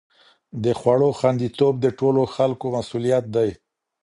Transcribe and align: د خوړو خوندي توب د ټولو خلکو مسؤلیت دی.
د 0.63 0.65
خوړو 0.79 1.09
خوندي 1.17 1.49
توب 1.57 1.75
د 1.81 1.87
ټولو 1.99 2.21
خلکو 2.35 2.65
مسؤلیت 2.77 3.25
دی. 3.35 3.49